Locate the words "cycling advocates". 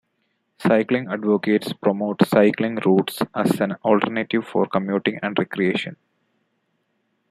0.57-1.73